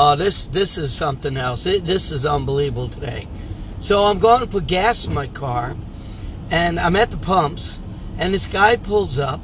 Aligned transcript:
Oh, 0.00 0.14
this 0.14 0.46
this 0.46 0.78
is 0.78 0.94
something 0.94 1.36
else. 1.36 1.66
It, 1.66 1.84
this 1.84 2.12
is 2.12 2.24
unbelievable 2.24 2.86
today. 2.86 3.26
So 3.80 4.04
I'm 4.04 4.20
going 4.20 4.40
to 4.40 4.46
put 4.46 4.68
gas 4.68 5.06
in 5.06 5.12
my 5.12 5.26
car, 5.26 5.76
and 6.52 6.78
I'm 6.78 6.94
at 6.94 7.10
the 7.10 7.16
pumps, 7.16 7.80
and 8.16 8.32
this 8.32 8.46
guy 8.46 8.76
pulls 8.76 9.18
up 9.18 9.40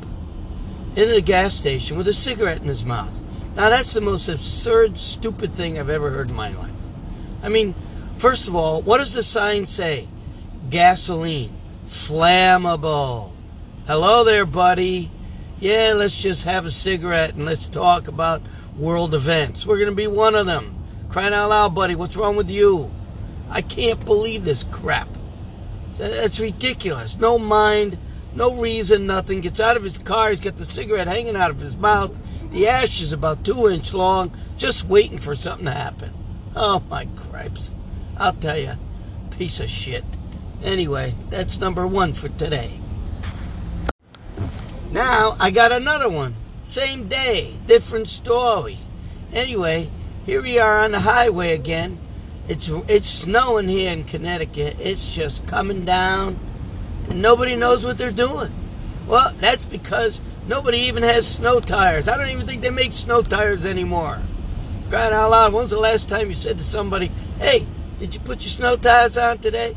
into 0.91 1.13
the 1.13 1.23
gas 1.23 1.55
station 1.55 1.97
with 1.97 2.07
a 2.07 2.13
cigarette 2.13 2.63
in 2.63 2.69
his 2.69 2.85
mouth. 2.85 3.21
Now 3.57 3.69
that's 3.69 3.95
the 3.95 4.01
most 4.01 4.29
absurd, 4.29 4.97
stupid 4.97 5.53
thing 5.53 5.77
I've 5.77 5.91
ever 5.91 6.11
heard 6.11 6.31
in 6.31 6.37
my 6.37 6.51
life. 6.51 6.71
I 7.43 7.49
mean, 7.49 7.75
first 8.15 8.47
of 8.47 8.55
all, 8.55 8.81
what 8.81 8.99
does 8.99 9.13
the 9.13 9.25
sign 9.25 9.67
say? 9.67 10.07
Gasoline, 10.71 11.57
flammable. 11.85 13.33
Hello 13.89 14.23
there, 14.23 14.47
buddy. 14.47 15.11
Yeah, 15.59 15.95
let's 15.97 16.23
just 16.23 16.45
have 16.45 16.65
a 16.65 16.71
cigarette 16.71 17.35
and 17.35 17.45
let's 17.45 17.67
talk 17.67 18.07
about 18.07 18.41
world 18.77 19.15
events. 19.15 19.67
We're 19.67 19.79
going 19.79 19.91
to 19.91 19.95
be 19.95 20.07
one 20.07 20.35
of 20.35 20.47
them. 20.47 20.77
Crying 21.09 21.35
out 21.35 21.51
loud, 21.51 21.75
buddy, 21.75 21.95
what's 21.95 22.17
wrong 22.17 22.37
with 22.37 22.51
you? 22.51 22.91
I 23.49 23.63
can't 23.63 24.05
believe 24.05 24.45
this 24.45 24.65
crap. 24.65 25.09
That's 25.97 26.41
ridiculous. 26.41 27.19
No 27.19 27.39
mind, 27.39 27.99
no 28.35 28.61
reason, 28.61 29.07
nothing. 29.07 29.41
Gets 29.41 29.61
out 29.61 29.77
of 29.77 29.85
his 29.85 29.99
car, 29.99 30.31
he's 30.31 30.41
got 30.41 30.57
the 30.57 30.65
cigarette 30.65 31.07
hanging 31.07 31.37
out 31.37 31.51
of 31.51 31.61
his 31.61 31.77
mouth. 31.77 32.19
The 32.51 32.69
ash 32.69 33.01
is 33.01 33.13
about 33.13 33.45
two 33.45 33.69
inch 33.69 33.95
long, 33.95 34.33
just 34.57 34.87
waiting 34.89 35.19
for 35.19 35.35
something 35.35 35.67
to 35.67 35.73
happen. 35.73 36.13
Oh 36.57 36.83
my 36.89 37.07
cripes. 37.17 37.73
I'll 38.17 38.33
tell 38.33 38.59
you, 38.59 38.73
piece 39.31 39.61
of 39.61 39.71
shit. 39.71 40.05
Anyway, 40.63 41.15
that's 41.31 41.61
number 41.61 41.87
one 41.87 42.13
for 42.13 42.29
today. 42.29 42.81
Now 44.91 45.37
I 45.39 45.51
got 45.51 45.73
another 45.73 46.09
one. 46.09 46.35
Same 46.65 47.09
day, 47.09 47.53
different 47.67 48.09
story. 48.09 48.79
Anyway, 49.35 49.91
here 50.25 50.41
we 50.41 50.59
are 50.59 50.79
on 50.79 50.93
the 50.93 51.01
highway 51.01 51.53
again. 51.53 51.99
It's 52.49 52.69
it's 52.89 53.09
snowing 53.09 53.69
here 53.69 53.93
in 53.93 54.05
Connecticut. 54.05 54.77
It's 54.81 55.15
just 55.15 55.47
coming 55.47 55.85
down, 55.85 56.41
and 57.11 57.21
nobody 57.21 57.55
knows 57.55 57.85
what 57.85 57.99
they're 57.99 58.11
doing. 58.11 58.51
Well, 59.07 59.35
that's 59.41 59.67
because 59.67 60.23
nobody 60.49 60.79
even 60.79 61.03
has 61.03 61.29
snow 61.29 61.61
tires. 61.61 62.09
I 62.09 62.17
don't 62.17 62.31
even 62.31 62.47
think 62.47 62.63
they 62.63 62.71
make 62.71 62.95
snow 62.95 63.21
tires 63.21 63.67
anymore. 63.67 64.23
Crying 64.89 65.13
out 65.13 65.33
loud, 65.33 65.53
when's 65.53 65.71
the 65.71 65.79
last 65.79 66.09
time 66.09 66.31
you 66.31 66.35
said 66.35 66.57
to 66.57 66.65
somebody, 66.65 67.11
"Hey, 67.39 67.67
did 67.99 68.15
you 68.15 68.21
put 68.21 68.41
your 68.41 68.51
snow 68.51 68.77
tires 68.77 69.19
on 69.19 69.37
today?" 69.37 69.77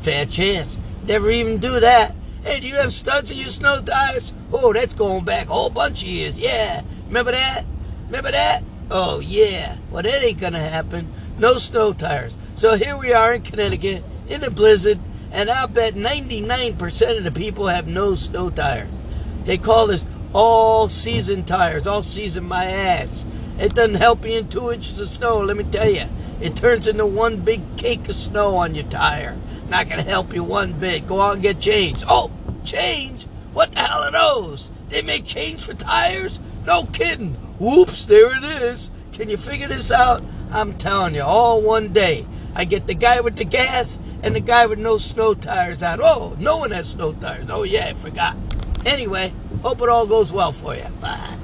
Fair 0.00 0.26
chance. 0.26 0.78
Never 1.06 1.30
even 1.30 1.58
do 1.58 1.78
that. 1.78 2.16
Hey, 2.42 2.60
do 2.60 2.66
you 2.66 2.76
have 2.76 2.92
studs 2.92 3.30
in 3.30 3.36
your 3.36 3.48
snow 3.48 3.82
tires? 3.82 4.32
Oh, 4.50 4.72
that's 4.72 4.94
going 4.94 5.24
back 5.24 5.48
a 5.48 5.52
whole 5.52 5.68
bunch 5.68 6.02
of 6.02 6.08
years. 6.08 6.38
Yeah. 6.38 6.82
Remember 7.06 7.32
that? 7.32 7.64
Remember 8.06 8.30
that? 8.30 8.62
Oh, 8.90 9.20
yeah. 9.20 9.76
Well, 9.90 10.02
that 10.02 10.24
ain't 10.24 10.40
going 10.40 10.54
to 10.54 10.58
happen. 10.58 11.12
No 11.38 11.54
snow 11.54 11.92
tires. 11.92 12.38
So 12.56 12.76
here 12.76 12.98
we 12.98 13.12
are 13.12 13.34
in 13.34 13.42
Connecticut 13.42 14.02
in 14.28 14.42
a 14.42 14.50
blizzard, 14.50 14.98
and 15.30 15.50
I'll 15.50 15.68
bet 15.68 15.94
99% 15.94 17.18
of 17.18 17.24
the 17.24 17.30
people 17.30 17.66
have 17.66 17.86
no 17.86 18.14
snow 18.14 18.48
tires. 18.48 19.02
They 19.44 19.58
call 19.58 19.88
this 19.88 20.06
all 20.32 20.88
season 20.88 21.44
tires, 21.44 21.86
all 21.86 22.02
season 22.02 22.44
my 22.44 22.64
ass. 22.64 23.26
It 23.58 23.74
doesn't 23.74 23.96
help 23.96 24.24
you 24.24 24.38
in 24.38 24.48
two 24.48 24.70
inches 24.70 24.98
of 24.98 25.08
snow, 25.08 25.40
let 25.40 25.58
me 25.58 25.64
tell 25.64 25.90
you. 25.90 26.04
It 26.40 26.56
turns 26.56 26.86
into 26.86 27.04
one 27.04 27.40
big 27.40 27.76
cake 27.76 28.08
of 28.08 28.14
snow 28.14 28.54
on 28.56 28.74
your 28.74 28.86
tire. 28.86 29.38
Not 29.70 29.88
gonna 29.88 30.02
help 30.02 30.34
you 30.34 30.42
one 30.42 30.72
bit. 30.72 31.06
Go 31.06 31.20
out 31.20 31.34
and 31.34 31.42
get 31.42 31.60
change. 31.60 32.02
Oh, 32.08 32.32
change? 32.64 33.24
What 33.52 33.70
the 33.70 33.78
hell 33.78 34.02
are 34.02 34.10
those? 34.10 34.70
They 34.88 35.00
make 35.02 35.24
change 35.24 35.64
for 35.64 35.74
tires? 35.74 36.40
No 36.66 36.82
kidding. 36.84 37.34
Whoops, 37.60 38.04
there 38.04 38.36
it 38.36 38.62
is. 38.62 38.90
Can 39.12 39.28
you 39.28 39.36
figure 39.36 39.68
this 39.68 39.92
out? 39.92 40.22
I'm 40.50 40.76
telling 40.76 41.14
you, 41.14 41.22
all 41.22 41.62
one 41.62 41.92
day. 41.92 42.26
I 42.52 42.64
get 42.64 42.88
the 42.88 42.94
guy 42.94 43.20
with 43.20 43.36
the 43.36 43.44
gas 43.44 44.00
and 44.24 44.34
the 44.34 44.40
guy 44.40 44.66
with 44.66 44.80
no 44.80 44.96
snow 44.96 45.34
tires 45.34 45.84
out. 45.84 46.00
Oh, 46.02 46.36
no 46.40 46.58
one 46.58 46.72
has 46.72 46.90
snow 46.90 47.12
tires. 47.12 47.48
Oh, 47.48 47.62
yeah, 47.62 47.86
I 47.86 47.92
forgot. 47.94 48.36
Anyway, 48.84 49.32
hope 49.62 49.80
it 49.82 49.88
all 49.88 50.06
goes 50.06 50.32
well 50.32 50.50
for 50.50 50.74
you. 50.74 50.88
Bye. 51.00 51.39